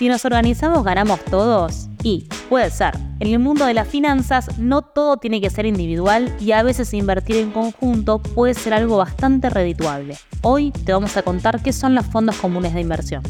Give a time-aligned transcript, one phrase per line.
[0.00, 2.96] Si nos organizamos ganamos todos y puede ser.
[3.18, 6.94] En el mundo de las finanzas no todo tiene que ser individual y a veces
[6.94, 10.16] invertir en conjunto puede ser algo bastante redituable.
[10.40, 13.22] Hoy te vamos a contar qué son los fondos comunes de inversión.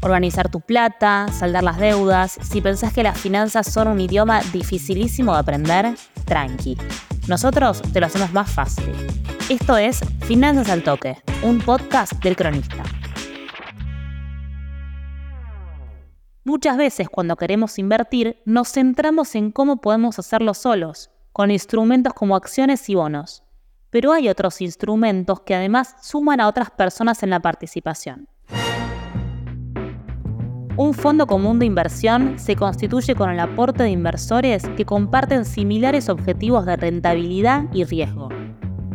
[0.00, 2.38] Organizar tu plata, saldar las deudas.
[2.40, 6.78] Si pensás que las finanzas son un idioma dificilísimo de aprender, tranqui.
[7.28, 8.90] Nosotros te lo hacemos más fácil.
[9.50, 12.84] Esto es Finanzas al Toque, un podcast del cronista.
[16.46, 22.36] Muchas veces cuando queremos invertir nos centramos en cómo podemos hacerlo solos, con instrumentos como
[22.36, 23.42] acciones y bonos.
[23.88, 28.28] Pero hay otros instrumentos que además suman a otras personas en la participación.
[30.76, 36.10] Un fondo común de inversión se constituye con el aporte de inversores que comparten similares
[36.10, 38.28] objetivos de rentabilidad y riesgo.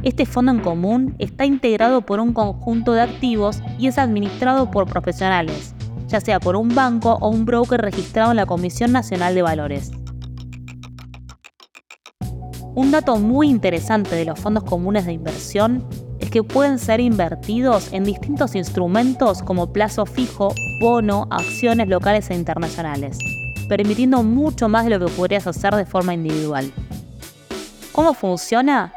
[0.04, 4.86] Este fondo en común está integrado por un conjunto de activos y es administrado por
[4.86, 5.74] profesionales,
[6.10, 9.92] ya sea por un banco o un broker registrado en la Comisión Nacional de Valores.
[12.76, 15.88] Un dato muy interesante de los fondos comunes de inversión
[16.20, 22.36] es que pueden ser invertidos en distintos instrumentos como plazo fijo, bono, acciones locales e
[22.36, 23.18] internacionales,
[23.68, 26.72] permitiendo mucho más de lo que podrías hacer de forma individual.
[27.92, 28.94] ¿Cómo funciona?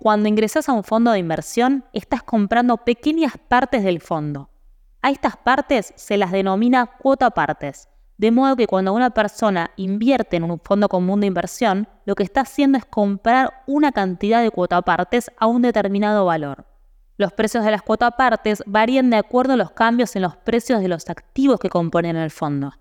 [0.00, 4.51] Cuando ingresas a un fondo de inversión, estás comprando pequeñas partes del fondo.
[5.04, 10.36] A estas partes se las denomina cuota partes, de modo que cuando una persona invierte
[10.36, 14.52] en un fondo común de inversión, lo que está haciendo es comprar una cantidad de
[14.52, 16.66] cuota partes a un determinado valor.
[17.16, 20.80] Los precios de las cuota partes varían de acuerdo a los cambios en los precios
[20.80, 22.72] de los activos que componen el fondo.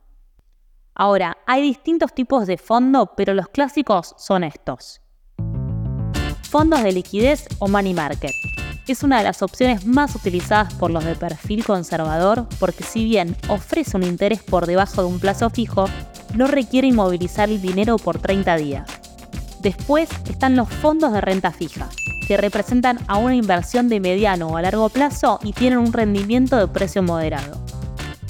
[0.94, 5.02] Ahora, hay distintos tipos de fondo, pero los clásicos son estos.
[6.44, 8.34] Fondos de liquidez o money market
[8.88, 13.36] es una de las opciones más utilizadas por los de perfil conservador porque si bien
[13.48, 15.86] ofrece un interés por debajo de un plazo fijo,
[16.36, 18.90] no requiere inmovilizar el dinero por 30 días.
[19.62, 21.90] Después están los fondos de renta fija,
[22.28, 26.58] que representan a una inversión de mediano o a largo plazo y tienen un rendimiento
[26.58, 27.64] de precio moderado.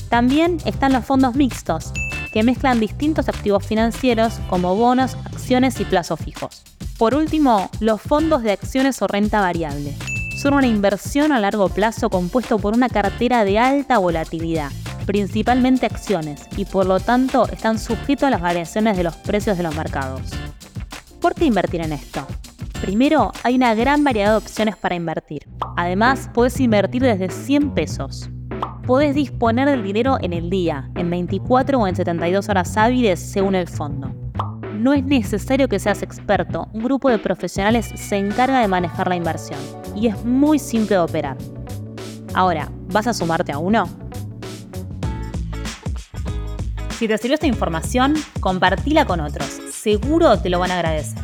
[0.09, 1.93] También están los fondos mixtos,
[2.33, 6.63] que mezclan distintos activos financieros como bonos, acciones y plazos fijos.
[6.97, 9.95] Por último, los fondos de acciones o renta variable,
[10.41, 14.71] son una inversión a largo plazo compuesto por una cartera de alta volatilidad,
[15.05, 19.61] principalmente acciones, y por lo tanto están sujetos a las variaciones de los precios de
[19.61, 20.31] los mercados.
[21.19, 22.25] ¿Por qué invertir en esto?
[22.81, 25.47] Primero, hay una gran variedad de opciones para invertir.
[25.77, 28.27] Además, puedes invertir desde 100 pesos.
[28.87, 33.53] Podés disponer del dinero en el día, en 24 o en 72 horas hábiles según
[33.53, 34.20] el fondo
[34.81, 39.15] no es necesario que seas experto, un grupo de profesionales se encarga de manejar la
[39.15, 39.59] inversión
[39.95, 41.37] y es muy simple de operar.
[42.33, 43.87] Ahora, ¿vas a sumarte a uno?
[46.97, 51.23] Si te sirvió esta información, compartila con otros, seguro te lo van a agradecer.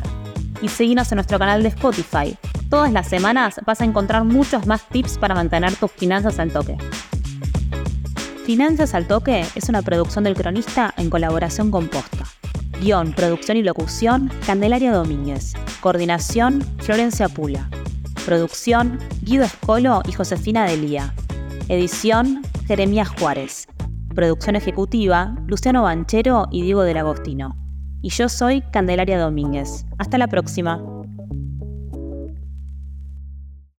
[0.62, 2.36] Y seguinos en nuestro canal de Spotify.
[2.68, 6.76] Todas las semanas vas a encontrar muchos más tips para mantener tus finanzas al toque.
[8.44, 12.17] Finanzas al Toque es una producción del cronista en colaboración con Posta.
[12.80, 15.54] Guión, producción y locución, Candelaria Domínguez.
[15.80, 17.68] Coordinación, Florencia Pula.
[18.24, 21.12] Producción, Guido Escolo y Josefina Delía.
[21.68, 23.66] Edición, Jeremías Juárez.
[24.14, 27.56] Producción ejecutiva, Luciano Banchero y Diego del Agostino.
[28.00, 29.84] Y yo soy Candelaria Domínguez.
[29.98, 30.80] Hasta la próxima.